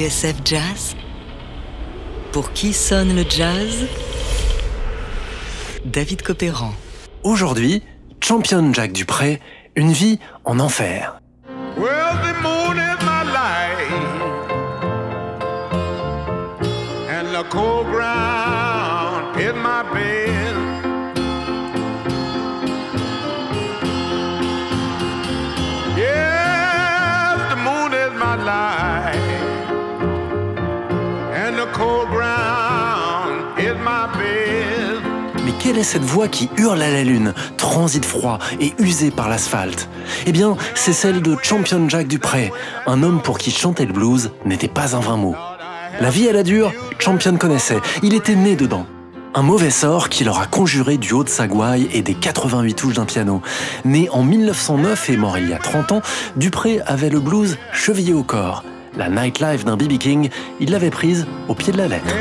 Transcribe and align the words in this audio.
TSF 0.00 0.36
Jazz 0.46 0.96
Pour 2.32 2.54
qui 2.54 2.72
sonne 2.72 3.14
le 3.14 3.22
jazz? 3.28 3.86
David 5.84 6.22
Copéran. 6.22 6.72
Aujourd'hui, 7.22 7.82
Champion 8.22 8.72
Jack 8.72 8.92
Dupré, 8.92 9.40
une 9.76 9.92
vie 9.92 10.18
en 10.46 10.58
enfer. 10.58 11.20
Well, 11.76 12.16
the 12.22 12.32
moon 12.42 12.78
is 12.78 12.96
my 13.04 13.24
light, 13.30 13.92
and 17.10 17.34
the 17.34 17.44
cold 17.50 17.86
ground 17.90 18.19
quelle 35.60 35.78
est 35.78 35.84
cette 35.84 36.02
voix 36.02 36.26
qui 36.26 36.48
hurle 36.56 36.80
à 36.80 36.90
la 36.90 37.04
lune, 37.04 37.34
transite 37.58 38.06
froid 38.06 38.38
et 38.60 38.72
usée 38.78 39.10
par 39.10 39.28
l'asphalte? 39.28 39.88
Eh 40.26 40.32
bien, 40.32 40.56
c'est 40.74 40.94
celle 40.94 41.20
de 41.20 41.36
Champion 41.42 41.86
Jack 41.88 42.08
Dupré, 42.08 42.50
un 42.86 43.02
homme 43.02 43.20
pour 43.20 43.38
qui 43.38 43.50
chanter 43.50 43.84
le 43.84 43.92
blues 43.92 44.30
n'était 44.46 44.68
pas 44.68 44.96
un 44.96 45.00
vain 45.00 45.16
mot. 45.16 45.36
La 46.00 46.08
vie 46.08 46.28
à 46.28 46.32
la 46.32 46.42
dure, 46.42 46.72
Champion 46.98 47.36
connaissait, 47.36 47.80
il 48.02 48.14
était 48.14 48.34
né 48.34 48.56
dedans. 48.56 48.86
Un 49.34 49.42
mauvais 49.42 49.70
sort 49.70 50.08
qui 50.08 50.24
leur 50.24 50.40
a 50.40 50.46
conjuré 50.46 50.96
du 50.96 51.12
haut 51.12 51.24
de 51.24 51.28
sa 51.28 51.46
gouaille 51.46 51.88
et 51.92 52.02
des 52.02 52.14
88 52.14 52.74
touches 52.74 52.94
d'un 52.94 53.04
piano. 53.04 53.42
Né 53.84 54.08
en 54.10 54.24
1909 54.24 55.10
et 55.10 55.16
mort 55.16 55.38
il 55.38 55.50
y 55.50 55.52
a 55.52 55.58
30 55.58 55.92
ans, 55.92 56.02
Dupré 56.36 56.80
avait 56.86 57.10
le 57.10 57.20
blues 57.20 57.58
chevillé 57.72 58.14
au 58.14 58.24
corps. 58.24 58.64
La 58.96 59.08
nightlife 59.08 59.64
d'un 59.64 59.76
B.B. 59.76 59.98
King, 59.98 60.30
il 60.58 60.70
l'avait 60.70 60.90
prise 60.90 61.26
au 61.48 61.54
pied 61.54 61.72
de 61.72 61.78
la 61.78 61.86
lettre. 61.86 62.12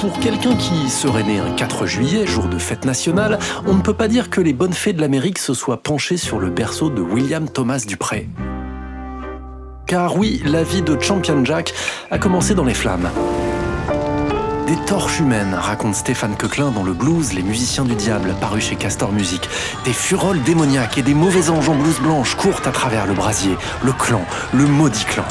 Pour 0.00 0.18
quelqu'un 0.20 0.54
qui 0.54 0.88
serait 0.88 1.24
né 1.24 1.40
un 1.40 1.50
4 1.50 1.86
juillet, 1.86 2.24
jour 2.24 2.46
de 2.46 2.58
fête 2.58 2.84
nationale, 2.84 3.38
on 3.66 3.74
ne 3.74 3.82
peut 3.82 3.94
pas 3.94 4.06
dire 4.06 4.30
que 4.30 4.40
les 4.40 4.52
bonnes 4.52 4.72
fées 4.72 4.92
de 4.92 5.00
l'Amérique 5.00 5.38
se 5.38 5.54
soient 5.54 5.82
penchées 5.82 6.16
sur 6.16 6.38
le 6.38 6.50
berceau 6.50 6.88
de 6.88 7.02
William 7.02 7.48
Thomas 7.48 7.84
Dupré. 7.86 8.28
Car 9.86 10.16
oui, 10.16 10.40
la 10.44 10.62
vie 10.62 10.82
de 10.82 11.00
Champion 11.00 11.44
Jack 11.44 11.74
a 12.10 12.18
commencé 12.18 12.54
dans 12.54 12.64
les 12.64 12.74
flammes. 12.74 13.10
Des 14.68 14.76
torches 14.86 15.18
humaines, 15.18 15.54
raconte 15.54 15.94
Stéphane 15.94 16.36
Coquelin 16.36 16.70
dans 16.70 16.84
le 16.84 16.92
blues 16.92 17.32
Les 17.32 17.42
musiciens 17.42 17.84
du 17.84 17.94
diable, 17.94 18.34
paru 18.40 18.60
chez 18.60 18.76
Castor 18.76 19.10
Music. 19.12 19.48
Des 19.84 19.92
furoles 19.92 20.42
démoniaques 20.42 20.98
et 20.98 21.02
des 21.02 21.14
mauvais 21.14 21.50
anges 21.50 21.70
en 21.70 21.74
blouse 21.74 22.00
blanche 22.00 22.36
courent 22.36 22.60
à 22.66 22.70
travers 22.70 23.06
le 23.06 23.14
brasier, 23.14 23.56
le 23.82 23.92
clan, 23.92 24.24
le 24.52 24.66
maudit 24.66 25.06
clan. 25.06 25.24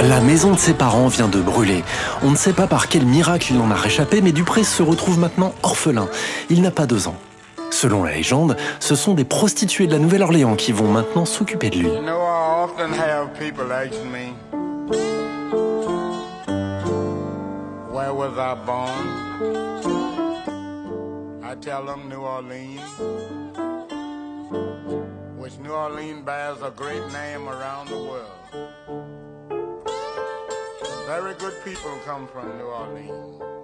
La 0.00 0.20
maison 0.20 0.52
de 0.52 0.58
ses 0.58 0.74
parents 0.74 1.08
vient 1.08 1.28
de 1.28 1.40
brûler. 1.40 1.84
On 2.22 2.30
ne 2.30 2.36
sait 2.36 2.52
pas 2.52 2.66
par 2.66 2.88
quel 2.88 3.04
miracle 3.04 3.52
il 3.52 3.60
en 3.60 3.70
a 3.70 3.74
réchappé, 3.74 4.20
mais 4.20 4.32
Dupré 4.32 4.64
se 4.64 4.82
retrouve 4.82 5.18
maintenant 5.18 5.54
orphelin. 5.62 6.08
Il 6.50 6.62
n'a 6.62 6.70
pas 6.70 6.86
deux 6.86 7.08
ans. 7.08 7.16
Selon 7.70 8.02
la 8.02 8.12
légende, 8.12 8.56
ce 8.80 8.94
sont 8.94 9.14
des 9.14 9.24
prostituées 9.24 9.86
de 9.86 9.92
la 9.92 9.98
Nouvelle-Orléans 9.98 10.56
qui 10.56 10.72
vont 10.72 10.88
maintenant 10.88 11.24
s'occuper 11.24 11.70
de 11.70 11.78
lui. 11.78 11.88
New 25.62 25.72
Orleans 25.72 26.24
bears 26.24 26.62
a 26.62 26.70
great 26.70 27.02
name 27.12 27.46
around 27.46 27.88
the 27.88 27.96
world. 27.96 29.11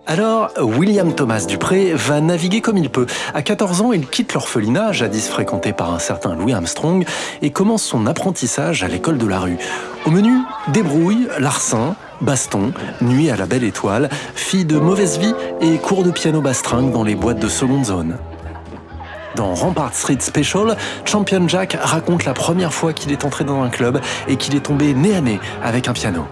Alors, 0.06 0.50
William 0.60 1.14
Thomas 1.14 1.46
Dupré 1.48 1.94
va 1.94 2.20
naviguer 2.20 2.60
comme 2.60 2.76
il 2.76 2.90
peut. 2.90 3.06
À 3.32 3.40
14 3.40 3.80
ans, 3.80 3.92
il 3.92 4.06
quitte 4.06 4.34
l'orphelinat, 4.34 4.92
jadis 4.92 5.28
fréquenté 5.28 5.72
par 5.72 5.94
un 5.94 5.98
certain 5.98 6.34
Louis 6.34 6.52
Armstrong, 6.52 7.06
et 7.40 7.50
commence 7.50 7.82
son 7.82 8.06
apprentissage 8.06 8.84
à 8.84 8.88
l'école 8.88 9.16
de 9.16 9.26
la 9.26 9.40
rue. 9.40 9.56
Au 10.04 10.10
menu, 10.10 10.32
débrouille, 10.74 11.26
larcin, 11.38 11.96
baston, 12.20 12.74
nuit 13.00 13.30
à 13.30 13.36
la 13.36 13.46
belle 13.46 13.64
étoile, 13.64 14.10
fille 14.34 14.66
de 14.66 14.78
mauvaise 14.78 15.18
vie 15.18 15.34
et 15.62 15.78
cours 15.78 16.04
de 16.04 16.10
piano 16.10 16.42
bastringue 16.42 16.92
dans 16.92 17.04
les 17.04 17.14
boîtes 17.14 17.40
de 17.40 17.48
seconde 17.48 17.86
zone. 17.86 18.18
Dans 19.36 19.54
Rampart 19.54 19.94
Street 19.94 20.18
Special, 20.20 20.76
Champion 21.06 21.48
Jack 21.48 21.78
raconte 21.80 22.26
la 22.26 22.34
première 22.34 22.74
fois 22.74 22.92
qu'il 22.92 23.10
est 23.10 23.24
entré 23.24 23.44
dans 23.44 23.62
un 23.62 23.70
club 23.70 24.02
et 24.26 24.36
qu'il 24.36 24.54
est 24.54 24.60
tombé 24.60 24.92
nez 24.92 25.16
à 25.16 25.22
nez 25.22 25.40
avec 25.62 25.88
un 25.88 25.94
piano. 25.94 26.26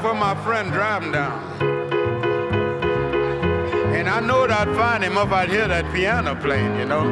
For 0.00 0.14
my 0.14 0.34
friend 0.44 0.72
driving 0.72 1.12
down. 1.12 1.38
And 3.94 4.08
I 4.08 4.20
knowed 4.20 4.50
I'd 4.50 4.74
find 4.76 5.04
him 5.04 5.18
if 5.18 5.30
I'd 5.30 5.50
hear 5.50 5.68
that 5.68 5.92
piano 5.92 6.34
playing, 6.34 6.78
you 6.78 6.86
know. 6.86 7.04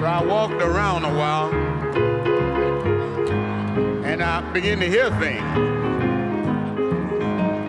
So 0.00 0.04
I 0.04 0.22
walked 0.24 0.60
around 0.60 1.04
a 1.04 1.14
while, 1.14 1.52
and 4.04 4.22
I 4.22 4.40
began 4.52 4.80
to 4.80 4.86
hear 4.86 5.10
things. 5.20 5.42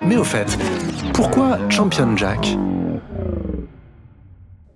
Mais 0.01 0.17
au 0.17 0.23
fait, 0.23 0.57
pourquoi 1.13 1.59
Champion 1.69 2.15
Jack 2.17 2.39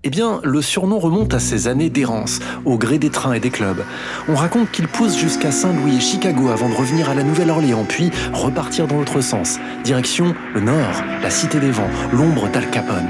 Eh 0.05 0.09
bien, 0.09 0.41
le 0.43 0.61
surnom 0.61 0.99
remonte 0.99 1.33
à 1.33 1.39
ses 1.39 1.69
années 1.69 1.89
d'errance, 1.89 2.39
au 2.65 2.77
gré 2.77 2.99
des 2.99 3.09
trains 3.09 3.31
et 3.31 3.39
des 3.39 3.51
clubs. 3.51 3.85
On 4.27 4.35
raconte 4.35 4.69
qu'il 4.69 4.89
pousse 4.89 5.17
jusqu'à 5.17 5.49
Saint-Louis 5.49 5.95
et 5.95 6.01
Chicago 6.01 6.49
avant 6.49 6.67
de 6.67 6.75
revenir 6.75 7.09
à 7.09 7.13
la 7.13 7.23
Nouvelle-Orléans, 7.23 7.85
puis 7.87 8.11
repartir 8.33 8.85
dans 8.85 8.97
l'autre 8.97 9.21
sens, 9.21 9.59
direction 9.85 10.35
le 10.53 10.59
nord, 10.59 11.03
la 11.21 11.29
Cité 11.29 11.57
des 11.61 11.71
Vents, 11.71 11.89
l'ombre 12.11 12.49
d'Al 12.49 12.69
Capone. 12.69 13.07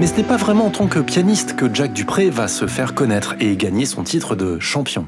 Mais 0.00 0.06
ce 0.06 0.14
n'est 0.16 0.22
pas 0.22 0.36
vraiment 0.36 0.66
en 0.66 0.70
tant 0.70 0.86
que 0.86 0.98
pianiste 0.98 1.56
que 1.56 1.72
Jack 1.72 1.94
Dupré 1.94 2.28
va 2.28 2.46
se 2.46 2.66
faire 2.66 2.94
connaître 2.94 3.34
et 3.40 3.56
gagner 3.56 3.86
son 3.86 4.02
titre 4.02 4.36
de 4.36 4.58
champion. 4.58 5.06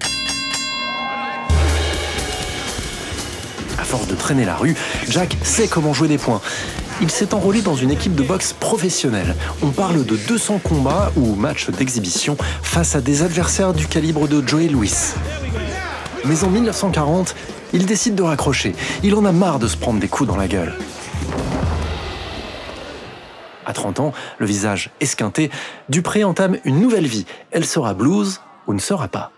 À 3.78 3.84
force 3.84 4.09
de 4.09 4.15
traîner 4.15 4.47
la 4.47 4.56
rue, 4.56 4.75
Jack 5.10 5.36
sait 5.42 5.69
comment 5.69 5.92
jouer 5.92 6.09
des 6.09 6.16
points. 6.16 6.41
Il 7.00 7.10
s'est 7.10 7.34
enrôlé 7.34 7.60
dans 7.60 7.75
une 7.75 7.91
équipe 7.91 8.15
de 8.15 8.22
boxe 8.22 8.53
professionnelle. 8.53 9.34
On 9.62 9.71
parle 9.71 10.05
de 10.05 10.16
200 10.16 10.60
combats 10.62 11.10
ou 11.16 11.34
matchs 11.34 11.69
d'exhibition 11.71 12.37
face 12.62 12.94
à 12.94 13.00
des 13.00 13.22
adversaires 13.22 13.75
du 13.75 13.87
calibre 13.87 14.28
de 14.28 14.47
Joey 14.47 14.69
Louis. 14.69 14.93
Mais 16.25 16.45
en 16.45 16.51
1940, 16.51 17.34
il 17.72 17.86
décide 17.86 18.15
de 18.15 18.22
raccrocher. 18.22 18.74
Il 19.03 19.15
en 19.16 19.24
a 19.24 19.33
marre 19.33 19.59
de 19.59 19.66
se 19.66 19.77
prendre 19.77 19.98
des 19.98 20.09
coups 20.09 20.28
dans 20.28 20.36
la 20.36 20.47
gueule. 20.47 20.74
À 23.66 23.72
30 23.72 24.01
ans, 24.01 24.13
le 24.39 24.47
visage 24.47 24.91
esquinté, 25.01 25.51
Dupré 25.89 26.22
entame 26.22 26.59
une 26.65 26.80
nouvelle 26.80 27.07
vie. 27.07 27.27
Elle 27.51 27.65
sera 27.65 27.95
blues 27.95 28.41
ou 28.66 28.74
ne 28.74 28.78
sera 28.78 29.09
pas. 29.09 29.33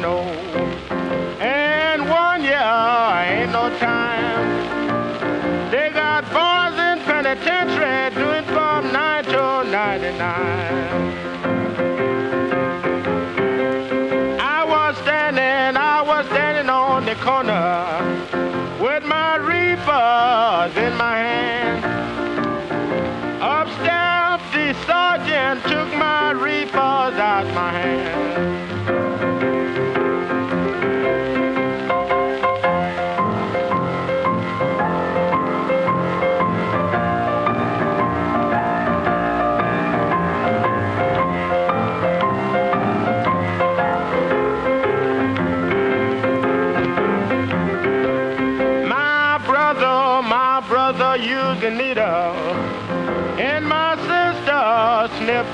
No 0.00 0.24
say. 0.24 0.78
And 1.40 2.08
one 2.08 2.42
year 2.42 2.54
ain't 2.56 3.52
no 3.52 3.70
time. 3.78 4.48
They 5.70 5.90
got 5.90 6.24
boys 6.32 6.78
in 6.78 6.98
penitentiary 7.04 8.14
doing 8.14 8.44
from 8.44 8.92
9 8.92 9.24
to 9.24 9.64
99. 9.70 10.18
I 14.40 14.64
was 14.64 14.96
standing, 14.98 15.76
I 15.76 16.02
was 16.02 16.26
standing 16.26 16.68
on 16.70 17.04
the 17.04 17.14
corner 17.16 18.07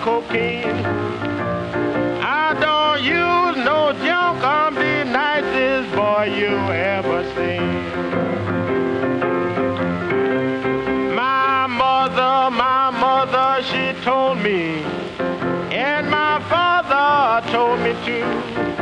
cocaine. 0.03 0.85
I 2.23 2.55
don't 2.65 3.03
use 3.03 3.65
no 3.65 3.93
junk, 4.05 4.43
I'm 4.43 4.75
the 4.75 5.05
nicest 5.05 5.95
boy 5.95 6.25
you 6.37 6.57
ever 6.73 7.23
seen. 7.35 7.75
My 11.15 11.67
mother, 11.67 12.51
my 12.51 12.91
mother, 12.91 13.63
she 13.63 13.93
told 14.03 14.39
me, 14.39 14.83
and 15.71 16.11
my 16.11 16.41
father 16.49 17.51
told 17.51 17.81
me 17.81 17.95
too 18.05 18.74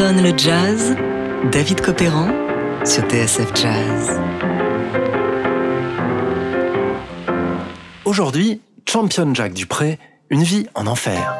le 0.00 0.32
jazz 0.38 0.94
David 1.50 1.80
Copéran 1.80 2.28
sur 2.84 3.02
TSF 3.08 3.50
Jazz. 3.52 4.20
Aujourd'hui, 8.04 8.60
Champion 8.88 9.34
Jack 9.34 9.54
Dupré, 9.54 9.98
une 10.30 10.44
vie 10.44 10.68
en 10.76 10.86
enfer. 10.86 11.36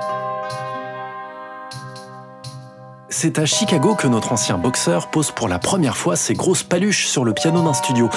C'est 3.09 3.39
à 3.39 3.47
Chicago 3.47 3.95
que 3.95 4.09
notre 4.09 4.33
ancien 4.33 4.59
boxeur 4.59 5.09
pose 5.09 5.31
pour 5.31 5.47
la 5.47 5.61
première 5.61 5.97
fois 5.97 6.17
ses 6.17 6.35
grosses 6.35 6.65
paluches 6.65 7.07
sur 7.07 7.25
le 7.25 7.35
piano 7.35 7.63
d'un 7.63 7.75
studio. 7.75 8.11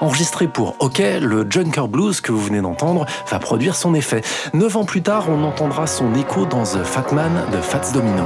Enregistré 0.00 0.46
pour 0.46 0.76
OK, 0.78 0.98
le 0.98 1.44
Junker 1.50 1.88
Blues 1.88 2.20
que 2.20 2.30
vous 2.30 2.40
venez 2.40 2.60
d'entendre 2.60 3.04
va 3.28 3.40
produire 3.40 3.74
son 3.74 3.94
effet. 3.94 4.22
Neuf 4.54 4.76
ans 4.76 4.84
plus 4.84 5.02
tard, 5.02 5.28
on 5.28 5.42
entendra 5.42 5.88
son 5.88 6.14
écho 6.14 6.46
dans 6.46 6.62
The 6.62 6.84
Fat 6.84 7.12
Man 7.12 7.32
de 7.50 7.60
Fats 7.60 7.90
Domino. 7.92 8.24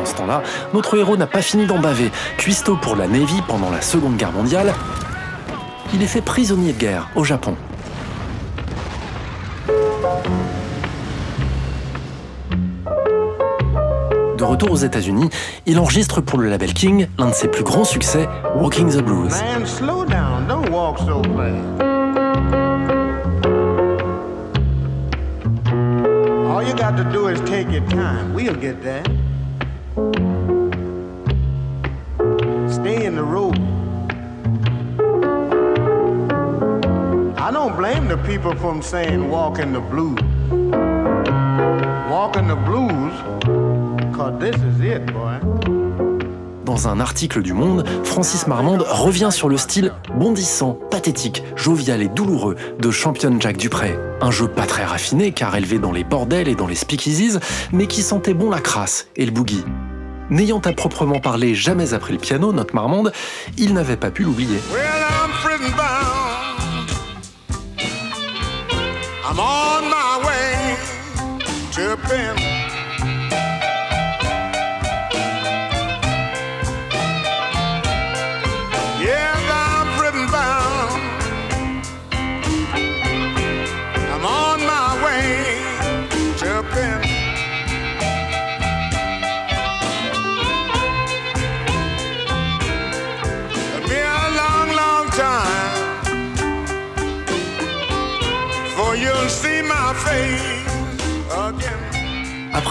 Pendant 0.00 0.10
ce 0.12 0.16
temps-là, 0.16 0.42
notre 0.72 0.96
héros 0.96 1.18
n'a 1.18 1.26
pas 1.26 1.42
fini 1.42 1.66
d'en 1.66 1.78
baver. 1.78 2.10
Cuistot 2.38 2.76
pour 2.76 2.96
la 2.96 3.06
Navy 3.06 3.42
pendant 3.46 3.68
la 3.68 3.82
Seconde 3.82 4.16
Guerre 4.16 4.32
mondiale, 4.32 4.72
il 5.92 6.02
est 6.02 6.06
fait 6.06 6.22
prisonnier 6.22 6.72
de 6.72 6.78
guerre 6.78 7.10
au 7.16 7.24
Japon. 7.24 7.54
De 14.38 14.44
retour 14.44 14.70
aux 14.70 14.76
États-Unis, 14.76 15.28
il 15.66 15.78
enregistre 15.78 16.22
pour 16.22 16.38
le 16.38 16.48
label 16.48 16.72
King 16.72 17.06
l'un 17.18 17.28
de 17.28 17.34
ses 17.34 17.48
plus 17.48 17.64
grands 17.64 17.84
succès, 17.84 18.26
Walking 18.56 18.88
the 18.88 19.02
Blues. 19.02 19.38
Man, 19.42 19.66
slow 19.66 20.06
down. 20.06 20.46
Don't 20.48 20.70
walk 20.70 20.98
so 21.00 21.20
fast. 21.36 21.82
All 26.48 26.62
you 26.62 26.72
got 26.74 26.96
to 26.96 27.04
do 27.12 27.28
is 27.28 27.38
take 27.40 27.70
your 27.70 27.86
time. 27.90 28.32
We'll 28.32 28.56
get 28.58 28.82
there. 28.82 29.02
Stay 32.70 33.04
in 33.06 33.16
the 33.16 33.24
road. 33.24 33.58
I 37.36 37.50
don't 37.52 37.76
blame 37.76 38.06
the 38.06 38.16
people 38.18 38.54
from 38.54 38.82
saying 38.82 39.28
walk 39.28 39.58
in 39.58 39.72
the 39.72 39.80
blues. 39.80 40.20
Walk 42.08 42.36
in 42.36 42.46
the 42.46 42.54
blues, 42.54 43.12
cause 44.14 44.38
this 44.38 44.54
is 44.62 44.80
it, 44.80 45.12
boy. 45.12 45.59
Dans 46.70 46.86
un 46.86 47.00
article 47.00 47.42
du 47.42 47.52
Monde, 47.52 47.84
Francis 48.04 48.46
Marmande 48.46 48.86
revient 48.88 49.30
sur 49.32 49.48
le 49.48 49.56
style 49.56 49.92
bondissant, 50.14 50.78
pathétique, 50.88 51.42
jovial 51.56 52.00
et 52.00 52.06
douloureux 52.06 52.54
de 52.78 52.90
Champion 52.92 53.40
Jack 53.40 53.56
Dupré. 53.56 53.98
Un 54.20 54.30
jeu 54.30 54.46
pas 54.46 54.66
très 54.66 54.84
raffiné 54.84 55.32
car 55.32 55.56
élevé 55.56 55.80
dans 55.80 55.90
les 55.90 56.04
bordels 56.04 56.46
et 56.46 56.54
dans 56.54 56.68
les 56.68 56.76
speakeasies, 56.76 57.40
mais 57.72 57.88
qui 57.88 58.02
sentait 58.02 58.34
bon 58.34 58.50
la 58.50 58.60
crasse 58.60 59.08
et 59.16 59.26
le 59.26 59.32
boogie. 59.32 59.64
N'ayant 60.30 60.60
à 60.60 60.72
proprement 60.72 61.18
parler 61.18 61.56
jamais 61.56 61.92
appris 61.92 62.12
le 62.12 62.20
piano, 62.20 62.52
notre 62.52 62.72
Marmande, 62.72 63.10
il 63.58 63.74
n'avait 63.74 63.96
pas 63.96 64.12
pu 64.12 64.22
l'oublier. 64.22 64.60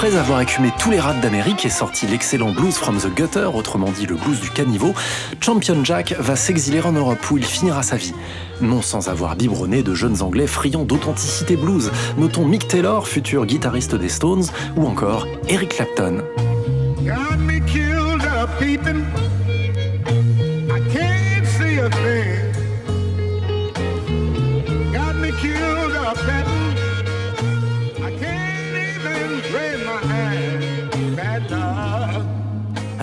Après 0.01 0.15
avoir 0.15 0.39
écumé 0.39 0.71
tous 0.79 0.91
les 0.91 0.99
rats 1.01 1.13
d'Amérique 1.13 1.65
et 1.65 1.69
sorti 1.69 2.07
l'excellent 2.07 2.53
Blues 2.53 2.73
from 2.73 2.97
the 2.99 3.13
Gutter, 3.13 3.49
autrement 3.53 3.91
dit 3.91 4.05
le 4.05 4.15
blues 4.15 4.39
du 4.39 4.49
caniveau, 4.49 4.93
Champion 5.41 5.83
Jack 5.83 6.15
va 6.17 6.37
s'exiler 6.37 6.79
en 6.79 6.93
Europe 6.93 7.19
où 7.29 7.37
il 7.37 7.43
finira 7.43 7.83
sa 7.83 7.97
vie. 7.97 8.13
Non 8.61 8.81
sans 8.81 9.09
avoir 9.09 9.35
biberonné 9.35 9.83
de 9.83 9.93
jeunes 9.93 10.21
Anglais 10.21 10.47
friands 10.47 10.85
d'authenticité 10.85 11.57
blues, 11.57 11.91
notons 12.17 12.45
Mick 12.45 12.65
Taylor, 12.69 13.09
futur 13.09 13.45
guitariste 13.45 13.93
des 13.95 14.07
Stones, 14.07 14.45
ou 14.77 14.87
encore 14.87 15.27
Eric 15.49 15.75
Clapton. 15.75 16.23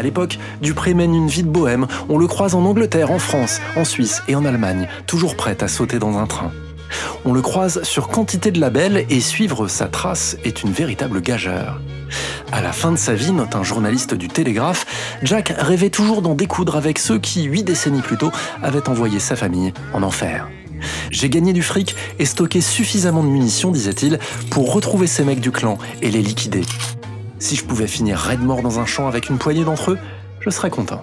L'époque, 0.06 0.38
Dupré 0.62 0.94
mène 0.94 1.14
une 1.14 1.28
vie 1.28 1.42
de 1.42 1.48
bohème. 1.48 1.86
On 2.08 2.16
le 2.16 2.26
croise 2.26 2.54
en 2.54 2.64
Angleterre, 2.64 3.10
en 3.10 3.18
France, 3.18 3.60
en 3.76 3.84
Suisse 3.84 4.22
et 4.28 4.36
en 4.36 4.44
Allemagne, 4.44 4.88
toujours 5.06 5.36
prêt 5.36 5.62
à 5.62 5.68
sauter 5.68 5.98
dans 5.98 6.16
un 6.16 6.26
train. 6.26 6.52
On 7.24 7.32
le 7.32 7.42
croise 7.42 7.82
sur 7.82 8.06
quantité 8.08 8.52
de 8.52 8.60
labels 8.60 9.04
et 9.10 9.20
suivre 9.20 9.66
sa 9.66 9.88
trace 9.88 10.36
est 10.44 10.62
une 10.62 10.70
véritable 10.70 11.20
gageure. 11.20 11.80
À 12.52 12.62
la 12.62 12.70
fin 12.70 12.92
de 12.92 12.96
sa 12.96 13.14
vie, 13.14 13.32
note 13.32 13.56
un 13.56 13.64
journaliste 13.64 14.14
du 14.14 14.28
Télégraphe, 14.28 14.86
Jack 15.24 15.52
rêvait 15.58 15.90
toujours 15.90 16.22
d'en 16.22 16.34
découdre 16.34 16.76
avec 16.76 17.00
ceux 17.00 17.18
qui, 17.18 17.42
huit 17.42 17.64
décennies 17.64 18.02
plus 18.02 18.16
tôt, 18.16 18.30
avaient 18.62 18.88
envoyé 18.88 19.18
sa 19.18 19.34
famille 19.34 19.72
en 19.92 20.04
enfer. 20.04 20.48
J'ai 21.10 21.28
gagné 21.28 21.52
du 21.52 21.62
fric 21.62 21.96
et 22.20 22.24
stocké 22.24 22.60
suffisamment 22.60 23.24
de 23.24 23.28
munitions, 23.28 23.72
disait-il, 23.72 24.20
pour 24.50 24.72
retrouver 24.72 25.08
ces 25.08 25.24
mecs 25.24 25.40
du 25.40 25.50
clan 25.50 25.78
et 26.00 26.10
les 26.10 26.22
liquider. 26.22 26.62
Si 27.46 27.54
je 27.54 27.64
pouvais 27.64 27.86
finir 27.86 28.18
raide 28.18 28.42
mort 28.42 28.60
dans 28.60 28.80
un 28.80 28.86
champ 28.86 29.06
avec 29.06 29.30
une 29.30 29.38
poignée 29.38 29.62
d'entre 29.62 29.92
eux, 29.92 29.98
je 30.40 30.50
serais 30.50 30.68
content. 30.68 31.00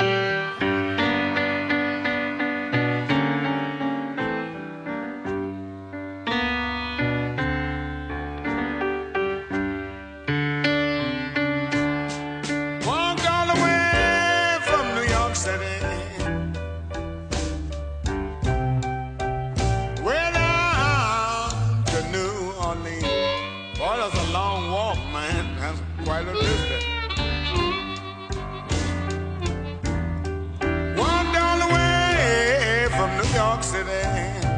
York 33.34 33.64
City. 33.64 34.53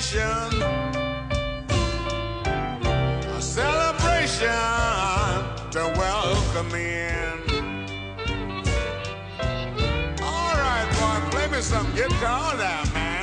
celebration. 0.00 0.62
A 3.36 3.40
celebration 3.40 4.48
to 5.70 5.92
welcome 5.96 6.74
in. 6.74 7.40
All 10.22 10.54
right, 10.54 10.88
boy, 10.98 11.30
play 11.30 11.48
me 11.48 11.62
some 11.62 11.92
guitar 11.94 12.56
now, 12.56 12.82
man. 12.92 13.13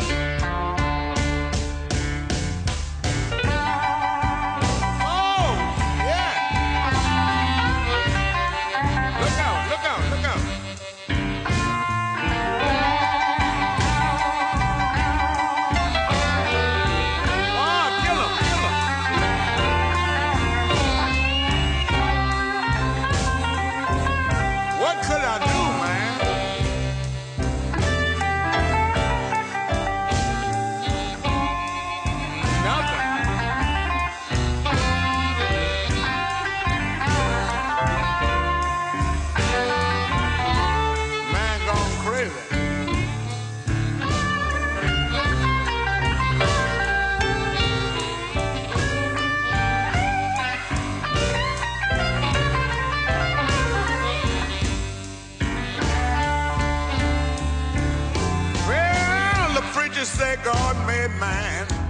just 60.02 60.18
say 60.18 60.36
God 60.44 60.76
made 60.88 61.12
man. 61.20 61.81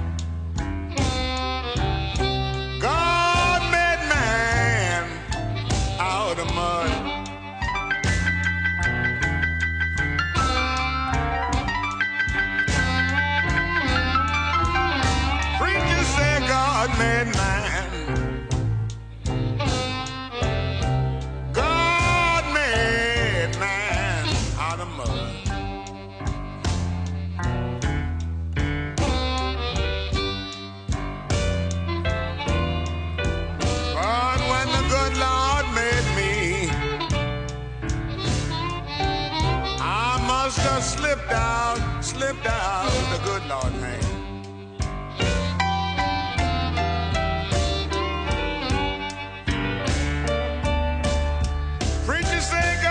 say 52.51 52.90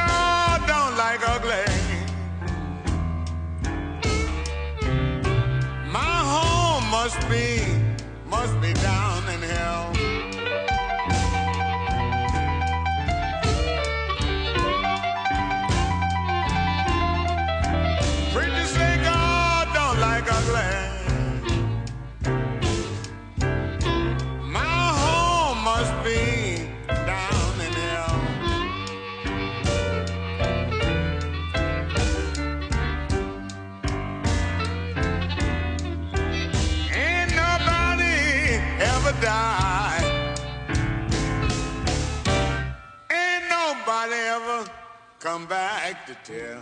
die. 39.31 40.35
Ain't 43.19 43.45
nobody 43.59 44.19
ever 44.37 44.59
come 45.21 45.47
back 45.47 46.07
to 46.09 46.15
tell. 46.25 46.61